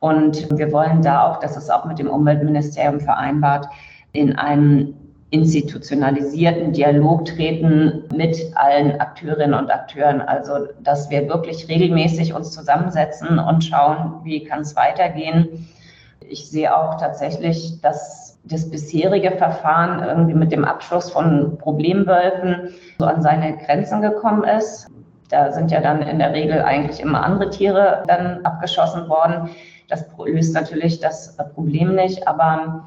Und 0.00 0.58
wir 0.58 0.72
wollen 0.72 1.02
da 1.02 1.28
auch, 1.28 1.38
das 1.38 1.56
ist 1.56 1.70
auch 1.70 1.84
mit 1.84 1.98
dem 1.98 2.08
Umweltministerium 2.08 3.00
vereinbart, 3.00 3.68
in 4.12 4.36
einem 4.36 4.94
institutionalisierten 5.30 6.72
Dialog 6.72 7.24
treten 7.24 8.04
mit 8.14 8.36
allen 8.56 9.00
Akteurinnen 9.00 9.54
und 9.54 9.70
Akteuren. 9.70 10.20
Also, 10.20 10.66
dass 10.82 11.08
wir 11.10 11.28
wirklich 11.28 11.68
regelmäßig 11.68 12.34
uns 12.34 12.50
zusammensetzen 12.50 13.38
und 13.38 13.64
schauen, 13.64 14.20
wie 14.24 14.44
kann 14.44 14.60
es 14.60 14.74
weitergehen. 14.74 15.68
Ich 16.28 16.50
sehe 16.50 16.76
auch 16.76 16.96
tatsächlich, 16.98 17.80
dass 17.80 18.38
das 18.44 18.70
bisherige 18.70 19.32
Verfahren 19.32 20.02
irgendwie 20.02 20.34
mit 20.34 20.50
dem 20.52 20.64
Abschluss 20.64 21.10
von 21.10 21.58
Problemwölfen 21.58 22.70
so 22.98 23.06
an 23.06 23.22
seine 23.22 23.56
Grenzen 23.58 24.00
gekommen 24.00 24.44
ist. 24.44 24.88
Da 25.28 25.52
sind 25.52 25.70
ja 25.70 25.80
dann 25.80 26.02
in 26.02 26.18
der 26.18 26.32
Regel 26.32 26.62
eigentlich 26.62 27.00
immer 27.00 27.22
andere 27.22 27.50
Tiere 27.50 28.02
dann 28.08 28.44
abgeschossen 28.44 29.08
worden. 29.08 29.50
Das 29.88 30.04
löst 30.24 30.54
natürlich 30.54 31.00
das 31.00 31.36
Problem 31.54 31.94
nicht, 31.94 32.26
aber 32.26 32.84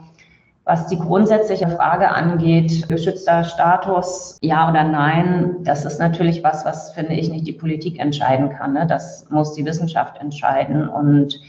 was 0.66 0.88
die 0.88 0.98
grundsätzliche 0.98 1.68
Frage 1.68 2.10
angeht, 2.10 2.88
geschützter 2.88 3.44
Status, 3.44 4.38
ja 4.42 4.70
oder 4.70 4.84
nein, 4.84 5.58
das 5.64 5.84
ist 5.84 6.00
natürlich 6.00 6.44
was, 6.44 6.64
was, 6.64 6.94
finde 6.94 7.14
ich, 7.14 7.30
nicht 7.30 7.46
die 7.46 7.54
Politik 7.54 8.00
entscheiden 8.00 8.50
kann. 8.50 8.74
Ne? 8.74 8.88
Das 8.88 9.30
muss 9.30 9.54
die 9.54 9.66
Wissenschaft 9.66 10.20
entscheiden. 10.22 10.88
Und 10.88 11.40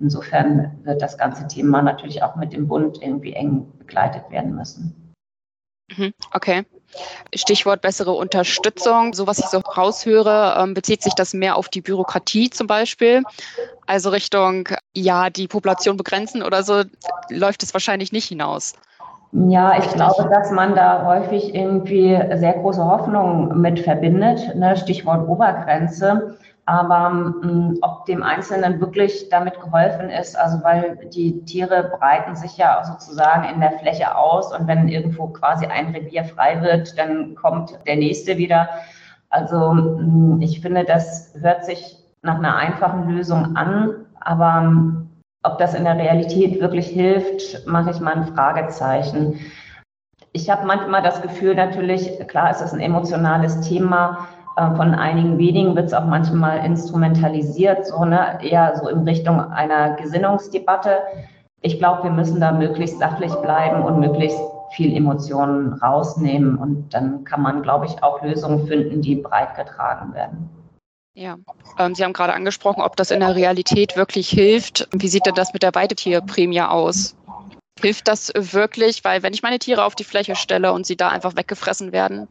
insofern 0.00 0.78
wird 0.84 1.02
das 1.02 1.18
ganze 1.18 1.46
Thema 1.48 1.82
natürlich 1.82 2.22
auch 2.22 2.36
mit 2.36 2.54
dem 2.54 2.66
Bund 2.66 3.02
irgendwie 3.02 3.34
eng 3.34 3.66
begleitet 3.78 4.30
werden 4.30 4.54
müssen. 4.54 5.14
Mhm, 5.94 6.14
okay. 6.32 6.64
Stichwort 7.34 7.80
bessere 7.80 8.12
Unterstützung. 8.12 9.14
So 9.14 9.26
was 9.26 9.38
ich 9.38 9.46
so 9.46 9.58
raushöre, 9.58 10.56
ähm, 10.58 10.74
bezieht 10.74 11.02
sich 11.02 11.14
das 11.14 11.34
mehr 11.34 11.56
auf 11.56 11.68
die 11.68 11.80
Bürokratie 11.80 12.50
zum 12.50 12.66
Beispiel. 12.66 13.22
Also 13.86 14.10
Richtung, 14.10 14.68
ja, 14.94 15.30
die 15.30 15.48
Population 15.48 15.96
begrenzen 15.96 16.42
oder 16.42 16.62
so, 16.62 16.82
läuft 17.30 17.62
es 17.62 17.74
wahrscheinlich 17.74 18.12
nicht 18.12 18.28
hinaus. 18.28 18.74
Ja, 19.32 19.78
ich 19.78 19.88
glaube, 19.88 20.28
dass 20.30 20.50
man 20.50 20.74
da 20.74 21.06
häufig 21.06 21.54
irgendwie 21.54 22.20
sehr 22.34 22.52
große 22.52 22.84
Hoffnungen 22.84 23.60
mit 23.62 23.80
verbindet. 23.80 24.54
Ne? 24.54 24.76
Stichwort 24.76 25.26
Obergrenze. 25.26 26.36
Aber 26.64 27.10
mh, 27.10 27.46
mm, 27.46 27.78
ob 27.82 28.06
dem 28.06 28.22
Einzelnen 28.22 28.80
wirklich 28.80 29.28
damit 29.30 29.60
geholfen 29.60 30.10
ist, 30.10 30.36
also 30.36 30.62
weil 30.62 31.08
die 31.12 31.44
Tiere 31.44 31.92
breiten 31.98 32.36
sich 32.36 32.56
ja 32.56 32.84
sozusagen 32.84 33.44
in 33.52 33.60
der 33.60 33.78
Fläche 33.78 34.16
aus 34.16 34.56
und 34.56 34.68
wenn 34.68 34.88
irgendwo 34.88 35.28
quasi 35.28 35.66
ein 35.66 35.94
Revier 35.94 36.24
frei 36.24 36.60
wird, 36.62 36.96
dann 36.98 37.34
kommt 37.34 37.78
der 37.86 37.96
nächste 37.96 38.38
wieder. 38.38 38.68
Also 39.28 39.72
mh, 39.72 40.02
mm, 40.02 40.42
ich 40.42 40.60
finde, 40.60 40.84
das 40.84 41.34
hört 41.40 41.64
sich 41.64 41.96
nach 42.22 42.36
einer 42.36 42.56
einfachen 42.56 43.08
Lösung 43.08 43.56
an, 43.56 44.06
aber 44.20 44.60
mh, 44.60 44.70
mm, 44.70 45.08
ob 45.44 45.58
das 45.58 45.74
in 45.74 45.84
der 45.84 45.96
Realität 45.96 46.60
wirklich 46.60 46.86
hilft, 46.86 47.66
mache 47.66 47.90
ich 47.90 48.00
mal 48.00 48.14
ein 48.14 48.34
Fragezeichen. 48.34 49.40
Ich 50.32 50.48
habe 50.48 50.66
manchmal 50.66 51.02
das 51.02 51.20
Gefühl, 51.20 51.54
natürlich, 51.54 52.26
klar, 52.28 52.50
es 52.50 52.60
ist 52.60 52.72
ein 52.72 52.80
emotionales 52.80 53.60
Thema, 53.60 54.28
von 54.56 54.94
einigen 54.94 55.38
wenigen 55.38 55.74
wird 55.74 55.86
es 55.86 55.94
auch 55.94 56.04
manchmal 56.04 56.64
instrumentalisiert, 56.64 57.86
so 57.86 58.04
ne, 58.04 58.38
eher 58.42 58.76
so 58.76 58.88
in 58.88 59.00
Richtung 59.08 59.40
einer 59.40 59.96
Gesinnungsdebatte. 59.96 60.98
Ich 61.60 61.78
glaube, 61.78 62.04
wir 62.04 62.10
müssen 62.10 62.40
da 62.40 62.52
möglichst 62.52 62.98
sachlich 62.98 63.32
bleiben 63.36 63.82
und 63.82 64.00
möglichst 64.00 64.40
viel 64.72 64.96
Emotionen 64.96 65.74
rausnehmen. 65.74 66.56
Und 66.56 66.92
dann 66.92 67.24
kann 67.24 67.42
man, 67.42 67.62
glaube 67.62 67.86
ich, 67.86 68.02
auch 68.02 68.22
Lösungen 68.22 68.66
finden, 68.66 69.00
die 69.00 69.16
breit 69.16 69.54
getragen 69.54 70.12
werden. 70.14 70.50
Ja, 71.14 71.36
ähm, 71.78 71.94
Sie 71.94 72.02
haben 72.04 72.14
gerade 72.14 72.32
angesprochen, 72.32 72.82
ob 72.82 72.96
das 72.96 73.10
in 73.10 73.20
der 73.20 73.36
Realität 73.36 73.96
wirklich 73.96 74.28
hilft. 74.30 74.88
Wie 74.92 75.08
sieht 75.08 75.26
denn 75.26 75.34
das 75.34 75.52
mit 75.52 75.62
der 75.62 75.74
Weidetierprämie 75.74 76.62
aus? 76.62 77.14
Hilft 77.80 78.08
das 78.08 78.32
wirklich? 78.34 79.04
Weil 79.04 79.22
wenn 79.22 79.34
ich 79.34 79.42
meine 79.42 79.58
Tiere 79.58 79.84
auf 79.84 79.94
die 79.94 80.04
Fläche 80.04 80.36
stelle 80.36 80.72
und 80.72 80.86
sie 80.86 80.96
da 80.96 81.08
einfach 81.08 81.36
weggefressen 81.36 81.92
werden, 81.92 82.28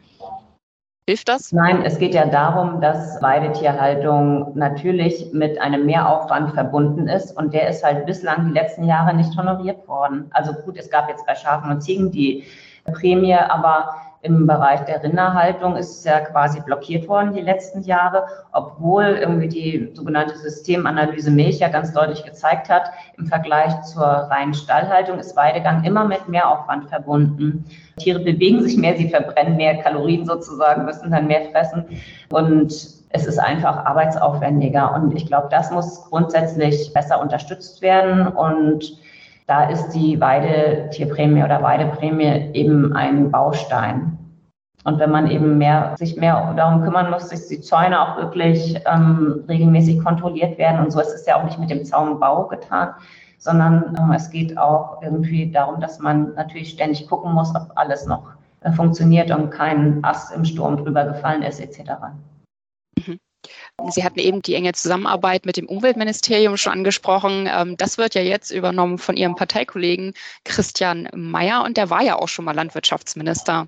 Hilft 1.07 1.29
das? 1.29 1.51
Nein, 1.51 1.83
es 1.83 1.97
geht 1.97 2.13
ja 2.13 2.25
darum, 2.27 2.79
dass 2.79 3.21
Weidetierhaltung 3.21 4.51
natürlich 4.55 5.31
mit 5.33 5.59
einem 5.59 5.85
Mehraufwand 5.85 6.53
verbunden 6.53 7.07
ist 7.07 7.35
und 7.35 7.53
der 7.53 7.69
ist 7.69 7.83
halt 7.83 8.05
bislang 8.05 8.47
die 8.47 8.53
letzten 8.53 8.83
Jahre 8.83 9.15
nicht 9.15 9.35
honoriert 9.35 9.87
worden. 9.87 10.29
Also 10.31 10.53
gut, 10.53 10.77
es 10.77 10.89
gab 10.89 11.09
jetzt 11.09 11.25
bei 11.25 11.35
Schafen 11.35 11.71
und 11.71 11.81
Ziegen 11.81 12.11
die 12.11 12.45
Prämie, 12.85 13.35
aber 13.35 13.95
im 14.23 14.45
Bereich 14.45 14.81
der 14.81 15.01
Rinderhaltung 15.01 15.75
ist 15.75 15.97
es 15.97 16.03
ja 16.03 16.19
quasi 16.19 16.59
blockiert 16.61 17.07
worden 17.07 17.33
die 17.33 17.41
letzten 17.41 17.81
Jahre, 17.81 18.25
obwohl 18.51 19.17
irgendwie 19.19 19.47
die 19.47 19.91
sogenannte 19.93 20.37
Systemanalyse 20.37 21.31
Milch 21.31 21.59
ja 21.59 21.69
ganz 21.69 21.91
deutlich 21.91 22.23
gezeigt 22.23 22.69
hat, 22.69 22.83
im 23.17 23.25
Vergleich 23.25 23.81
zur 23.81 24.05
reinen 24.05 24.53
Stallhaltung 24.53 25.17
ist 25.17 25.35
Weidegang 25.35 25.83
immer 25.83 26.05
mit 26.05 26.29
Mehraufwand 26.29 26.89
verbunden. 26.89 27.65
Tiere 27.97 28.19
bewegen 28.19 28.61
sich 28.61 28.77
mehr, 28.77 28.95
sie 28.95 29.09
verbrennen 29.09 29.57
mehr 29.57 29.77
Kalorien 29.81 30.25
sozusagen, 30.25 30.85
müssen 30.85 31.09
dann 31.09 31.25
mehr 31.25 31.49
fressen 31.51 31.85
und 32.29 33.01
es 33.13 33.25
ist 33.25 33.39
einfach 33.39 33.85
arbeitsaufwendiger. 33.85 34.93
Und 34.93 35.15
ich 35.15 35.25
glaube, 35.25 35.47
das 35.51 35.71
muss 35.71 36.05
grundsätzlich 36.09 36.93
besser 36.93 37.19
unterstützt 37.19 37.81
werden 37.81 38.27
und 38.27 38.97
da 39.47 39.63
ist 39.69 39.89
die 39.89 40.19
Weidetierprämie 40.19 41.43
oder 41.43 41.61
Weideprämie 41.61 42.51
eben 42.53 42.93
ein 42.93 43.31
Baustein. 43.31 44.17
Und 44.83 44.99
wenn 44.99 45.11
man 45.11 45.29
eben 45.29 45.57
mehr, 45.57 45.93
sich 45.97 46.17
mehr 46.17 46.53
darum 46.55 46.83
kümmern 46.83 47.11
muss, 47.11 47.29
dass 47.29 47.47
die 47.47 47.61
Zäune 47.61 48.01
auch 48.01 48.17
wirklich 48.17 48.79
ähm, 48.91 49.43
regelmäßig 49.47 50.03
kontrolliert 50.03 50.57
werden 50.57 50.79
und 50.79 50.91
so, 50.91 50.99
es 50.99 51.13
ist 51.13 51.27
ja 51.27 51.35
auch 51.35 51.43
nicht 51.43 51.59
mit 51.59 51.69
dem 51.69 51.85
Zaunbau 51.85 52.47
getan, 52.47 52.89
sondern 53.37 53.95
ähm, 53.99 54.11
es 54.11 54.29
geht 54.31 54.57
auch 54.57 55.01
irgendwie 55.03 55.51
darum, 55.51 55.79
dass 55.81 55.99
man 55.99 56.33
natürlich 56.35 56.71
ständig 56.71 57.07
gucken 57.07 57.33
muss, 57.33 57.53
ob 57.55 57.71
alles 57.75 58.07
noch 58.07 58.23
äh, 58.61 58.71
funktioniert 58.71 59.29
und 59.31 59.51
kein 59.51 60.03
Ast 60.03 60.35
im 60.35 60.45
Sturm 60.45 60.77
drüber 60.77 61.05
gefallen 61.05 61.43
ist, 61.43 61.59
etc. 61.59 61.91
Sie 63.89 64.03
hatten 64.03 64.19
eben 64.19 64.41
die 64.41 64.55
enge 64.55 64.73
Zusammenarbeit 64.73 65.45
mit 65.45 65.57
dem 65.57 65.67
Umweltministerium 65.67 66.57
schon 66.57 66.73
angesprochen. 66.73 67.49
Ähm, 67.51 67.77
das 67.77 67.97
wird 67.97 68.15
ja 68.15 68.21
jetzt 68.21 68.51
übernommen 68.51 68.97
von 68.97 69.17
Ihrem 69.17 69.35
Parteikollegen 69.35 70.13
Christian 70.43 71.09
Mayer 71.13 71.63
und 71.63 71.77
der 71.77 71.89
war 71.89 72.03
ja 72.03 72.17
auch 72.17 72.27
schon 72.27 72.45
mal 72.45 72.55
Landwirtschaftsminister. 72.55 73.67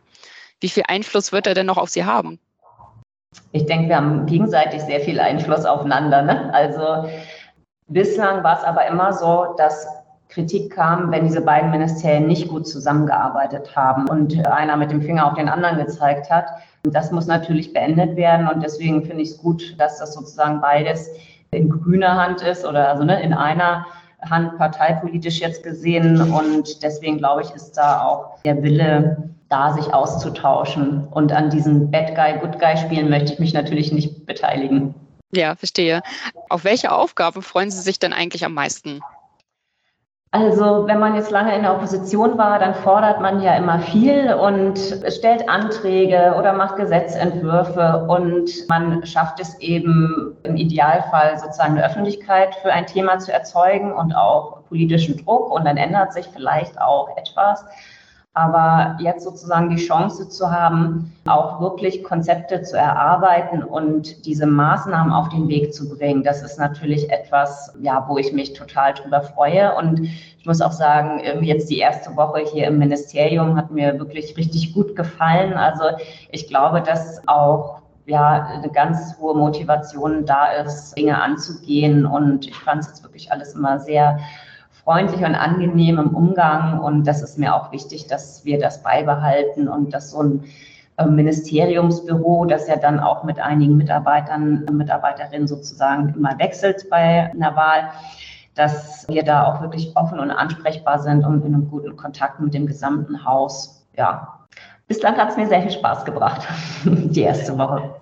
Wie 0.60 0.70
viel 0.70 0.84
Einfluss 0.88 1.32
wird 1.32 1.48
er 1.48 1.56
denn 1.56 1.66
noch 1.66 1.78
auf 1.78 1.90
Sie 1.90 2.06
haben? 2.06 2.40
Ich 3.52 3.66
denke, 3.66 3.90
wir 3.90 3.98
haben 3.98 4.26
gegenseitig 4.28 4.82
sehr 4.82 5.02
viel 5.02 5.20
Einfluss 5.20 5.66
aufeinander. 5.66 6.22
Ne? 6.22 6.54
Also 6.54 7.10
bislang 7.88 8.44
war 8.44 8.60
es 8.60 8.64
aber 8.64 8.86
immer 8.86 9.12
so, 9.12 9.56
dass 9.58 9.88
Kritik 10.34 10.72
kam, 10.72 11.12
wenn 11.12 11.26
diese 11.26 11.42
beiden 11.42 11.70
Ministerien 11.70 12.28
nicht 12.28 12.48
gut 12.48 12.68
zusammengearbeitet 12.68 13.76
haben 13.76 14.10
und 14.10 14.46
einer 14.48 14.78
mit 14.78 14.90
dem 14.90 15.02
Finger 15.02 15.28
auf 15.28 15.36
den 15.36 15.48
anderen 15.48 15.78
gezeigt 15.78 16.32
hat. 16.32 16.46
Das 16.84 17.12
muss 17.12 17.28
natürlich 17.28 17.72
beendet 17.72 18.16
werden 18.16 18.48
und 18.48 18.64
deswegen 18.64 19.06
finde 19.06 19.22
ich 19.22 19.30
es 19.30 19.38
gut, 19.38 19.76
dass 19.78 20.00
das 20.00 20.14
sozusagen 20.14 20.60
beides 20.60 21.10
in 21.52 21.70
grüner 21.70 22.16
Hand 22.16 22.42
ist 22.42 22.66
oder 22.66 22.90
also 22.90 23.04
ne, 23.04 23.22
in 23.22 23.34
einer 23.34 23.86
Hand 24.30 24.58
parteipolitisch 24.58 25.40
jetzt 25.40 25.64
gesehen 25.64 26.20
und 26.32 26.82
deswegen 26.82 27.18
glaube 27.18 27.42
ich, 27.44 27.52
ist 27.52 27.74
da 27.74 28.04
auch 28.04 28.42
der 28.44 28.64
Wille 28.64 29.30
da, 29.50 29.74
sich 29.74 29.94
auszutauschen 29.94 31.08
und 31.12 31.32
an 31.32 31.52
diesen 31.52 31.92
Bad 31.92 32.16
Guy, 32.16 32.40
Good 32.40 32.60
Guy 32.60 32.76
Spielen 32.78 33.10
möchte 33.10 33.34
ich 33.34 33.40
mich 33.40 33.54
natürlich 33.54 33.92
nicht 33.92 34.26
beteiligen. 34.26 34.96
Ja, 35.32 35.56
verstehe. 35.56 36.02
Auf 36.50 36.64
welche 36.64 36.92
Aufgaben 36.92 37.42
freuen 37.42 37.70
Sie 37.70 37.82
sich 37.82 38.00
denn 38.00 38.14
eigentlich 38.14 38.46
am 38.46 38.54
meisten? 38.54 39.02
Also 40.34 40.88
wenn 40.88 40.98
man 40.98 41.14
jetzt 41.14 41.30
lange 41.30 41.56
in 41.56 41.62
der 41.62 41.76
Opposition 41.76 42.40
war, 42.40 42.58
dann 42.58 42.74
fordert 42.74 43.22
man 43.22 43.40
ja 43.44 43.56
immer 43.56 43.78
viel 43.78 44.34
und 44.34 44.80
stellt 45.10 45.48
Anträge 45.48 46.34
oder 46.40 46.54
macht 46.54 46.78
Gesetzentwürfe 46.78 48.08
und 48.08 48.50
man 48.68 49.06
schafft 49.06 49.40
es 49.40 49.60
eben 49.60 50.36
im 50.42 50.56
Idealfall 50.56 51.38
sozusagen 51.38 51.74
eine 51.74 51.86
Öffentlichkeit 51.86 52.56
für 52.56 52.74
ein 52.74 52.88
Thema 52.88 53.20
zu 53.20 53.32
erzeugen 53.32 53.94
und 53.94 54.16
auch 54.16 54.64
politischen 54.70 55.24
Druck 55.24 55.52
und 55.52 55.66
dann 55.66 55.78
ändert 55.78 56.14
sich 56.14 56.26
vielleicht 56.26 56.82
auch 56.82 57.16
etwas. 57.16 57.64
Aber 58.36 58.98
jetzt 59.00 59.24
sozusagen 59.24 59.70
die 59.70 59.76
Chance 59.76 60.28
zu 60.28 60.52
haben, 60.52 61.14
auch 61.28 61.62
wirklich 61.62 62.04
Konzepte 62.04 62.64
zu 62.64 62.76
erarbeiten 62.76 63.62
und 63.62 64.26
diese 64.26 64.48
Maßnahmen 64.48 65.14
auf 65.14 65.30
den 65.30 65.48
Weg 65.48 65.72
zu 65.72 65.88
bringen, 65.88 66.24
das 66.24 66.42
ist 66.42 66.58
natürlich 66.58 67.12
etwas, 67.12 67.72
ja, 67.80 68.06
wo 68.08 68.18
ich 68.18 68.34
mich 68.34 68.54
total 68.54 68.96
drüber 68.96 69.22
freue. 69.22 69.76
Und 69.76 70.02
ich 70.02 70.46
muss 70.48 70.62
auch 70.62 70.72
sagen, 70.72 71.22
jetzt 71.44 71.70
die 71.70 71.78
erste 71.78 72.16
Woche 72.16 72.40
hier 72.40 72.68
im 72.68 72.80
Ministerium 72.80 73.56
hat 73.56 73.70
mir 73.70 74.00
wirklich 74.00 74.36
richtig 74.36 74.74
gut 74.74 74.96
gefallen. 74.96 75.54
Also 75.54 75.84
ich 76.32 76.48
glaube, 76.48 76.82
dass 76.82 77.22
auch 77.28 77.84
ja, 78.06 78.48
eine 78.48 78.70
ganz 78.70 79.16
hohe 79.20 79.36
Motivation 79.36 80.26
da 80.26 80.48
ist, 80.48 80.98
Dinge 80.98 81.22
anzugehen. 81.22 82.06
Und 82.06 82.48
ich 82.48 82.58
fand 82.58 82.82
es 82.82 82.88
jetzt 82.88 83.04
wirklich 83.04 83.32
alles 83.32 83.54
immer 83.54 83.80
sehr 83.80 84.20
freundlich 84.84 85.24
und 85.24 85.36
angenehm 85.36 86.00
im 86.00 86.16
Umgang. 86.16 86.80
Und 86.80 87.06
das 87.06 87.22
ist 87.22 87.38
mir 87.38 87.56
auch 87.56 87.72
wichtig, 87.72 88.08
dass 88.08 88.46
wir 88.46 88.60
das 88.60 88.84
beibehalten 88.84 89.68
und 89.68 89.94
dass 89.94 90.12
so 90.12 90.24
ein 90.24 90.44
ähm, 90.98 91.16
Ministeriumsbüro, 91.16 92.46
das 92.46 92.68
ja 92.68 92.76
dann 92.76 93.00
auch 93.00 93.24
mit 93.24 93.40
einigen 93.40 93.78
Mitarbeitern, 93.78 94.66
Mitarbeiterinnen 94.72 95.48
sozusagen 95.48 96.14
immer 96.16 96.38
wechselt 96.40 96.90
bei 96.90 97.32
einer 97.32 97.56
Wahl, 97.56 97.90
dass 98.56 99.08
wir 99.08 99.24
da 99.24 99.46
auch 99.46 99.62
wirklich 99.62 99.96
offen 99.96 100.20
und 100.20 100.32
ansprechbar 100.32 101.00
sind 101.00 101.26
und 101.26 101.44
in 101.44 101.56
einem 101.56 101.70
guten 101.70 101.96
Kontakt 101.96 102.40
mit 102.40 102.54
dem 102.54 102.68
gesamten 102.68 103.26
Haus. 103.26 103.88
Ja, 103.98 104.44
Bislang 104.88 105.18
hat 105.18 105.30
es 105.30 105.38
mir 105.38 105.48
sehr 105.48 105.62
viel 105.62 105.72
Spaß 105.72 106.06
gebracht, 106.06 106.48
die 106.86 107.22
erste 107.22 107.58
Woche. 107.58 107.96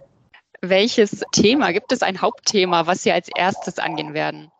Welches 0.61 1.23
Thema, 1.31 1.71
gibt 1.71 1.91
es 1.91 2.03
ein 2.03 2.21
Hauptthema, 2.21 2.85
was 2.85 3.03
Sie 3.03 3.11
als 3.11 3.29
erstes 3.35 3.79
angehen 3.79 4.13
werden? 4.13 4.51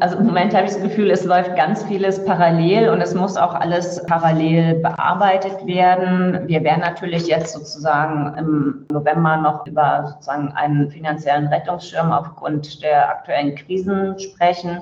Also 0.00 0.18
im 0.18 0.26
Moment 0.26 0.52
habe 0.52 0.66
ich 0.66 0.72
das 0.72 0.82
Gefühl, 0.82 1.08
es 1.12 1.24
läuft 1.24 1.54
ganz 1.54 1.84
vieles 1.84 2.24
parallel 2.24 2.88
und 2.88 3.00
es 3.00 3.14
muss 3.14 3.36
auch 3.36 3.54
alles 3.54 4.04
parallel 4.06 4.80
bearbeitet 4.80 5.64
werden. 5.68 6.48
Wir 6.48 6.64
werden 6.64 6.80
natürlich 6.80 7.28
jetzt 7.28 7.52
sozusagen 7.52 8.36
im 8.36 8.86
November 8.90 9.36
noch 9.36 9.64
über 9.68 10.06
sozusagen 10.08 10.48
einen 10.48 10.90
finanziellen 10.90 11.46
Rettungsschirm 11.46 12.10
aufgrund 12.10 12.82
der 12.82 13.08
aktuellen 13.08 13.54
Krisen 13.54 14.18
sprechen. 14.18 14.80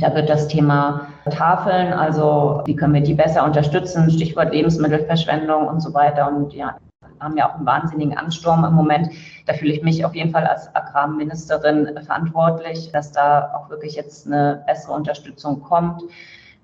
Da 0.00 0.12
wird 0.12 0.28
das 0.28 0.48
Thema 0.48 1.06
Tafeln, 1.30 1.92
also 1.92 2.62
wie 2.66 2.74
können 2.74 2.94
wir 2.94 3.02
die 3.02 3.14
besser 3.14 3.44
unterstützen, 3.44 4.10
Stichwort 4.10 4.52
Lebensmittelverschwendung 4.52 5.68
und 5.68 5.80
so 5.80 5.94
weiter. 5.94 6.26
Und 6.26 6.52
ja, 6.52 6.76
haben 7.20 7.36
ja 7.36 7.50
auch 7.50 7.54
einen 7.54 7.66
wahnsinnigen 7.66 8.16
Ansturm 8.16 8.64
im 8.64 8.74
Moment. 8.74 9.10
Da 9.46 9.54
fühle 9.54 9.72
ich 9.72 9.82
mich 9.82 10.04
auf 10.04 10.14
jeden 10.14 10.30
Fall 10.30 10.46
als 10.46 10.74
Agrarministerin 10.74 11.88
verantwortlich, 12.04 12.90
dass 12.92 13.12
da 13.12 13.52
auch 13.54 13.70
wirklich 13.70 13.94
jetzt 13.94 14.26
eine 14.26 14.62
bessere 14.66 14.92
Unterstützung 14.92 15.62
kommt. 15.62 16.02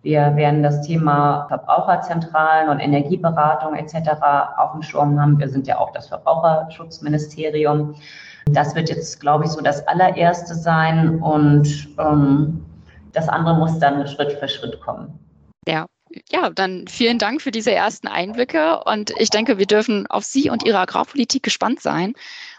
Wir 0.02 0.34
werden 0.34 0.64
das 0.64 0.82
Thema 0.82 1.46
Verbraucherzentralen 1.46 2.68
und 2.68 2.80
Energieberatung 2.80 3.74
etc. 3.76 4.10
auf 4.56 4.72
dem 4.72 4.82
Schirm 4.82 5.20
haben. 5.20 5.38
Wir 5.38 5.48
sind 5.48 5.68
ja 5.68 5.78
auch 5.78 5.92
das 5.92 6.08
Verbraucherschutzministerium. 6.08 7.94
Das 8.46 8.74
wird 8.74 8.88
jetzt, 8.88 9.20
glaube 9.20 9.44
ich, 9.44 9.50
so 9.50 9.60
das 9.60 9.86
allererste 9.86 10.56
sein 10.56 11.20
und 11.20 11.88
ähm, 11.98 12.64
das 13.12 13.28
andere 13.28 13.54
muss 13.54 13.78
dann 13.78 14.04
Schritt 14.08 14.32
für 14.32 14.48
Schritt 14.48 14.80
kommen. 14.80 15.18
Ja, 15.68 15.86
ja, 16.30 16.50
dann 16.50 16.86
vielen 16.88 17.18
Dank 17.18 17.42
für 17.42 17.50
diese 17.50 17.72
ersten 17.72 18.08
Einblicke 18.08 18.82
und 18.84 19.12
ich 19.18 19.30
denke, 19.30 19.58
wir 19.58 19.66
dürfen 19.66 20.06
auf 20.08 20.24
Sie 20.24 20.50
und 20.50 20.64
Ihre 20.64 20.78
Agrarpolitik 20.78 21.42
gespannt 21.42 21.80
sein. 21.80 22.14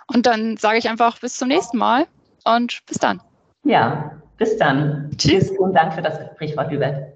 Und 0.08 0.26
dann 0.26 0.58
sage 0.58 0.78
ich 0.78 0.90
einfach 0.90 1.20
bis 1.20 1.38
zum 1.38 1.48
nächsten 1.48 1.78
Mal 1.78 2.08
und 2.44 2.86
bis 2.86 2.98
dann. 2.98 3.22
Ja, 3.64 4.22
bis 4.38 4.58
dann. 4.58 5.12
Tschüss. 5.18 5.52
Vielen 5.52 5.74
Dank 5.74 5.94
für 5.94 6.02
das 6.02 6.20
Gespräch, 6.20 6.54
Frau 6.54 6.70
Hubert. 6.70 7.13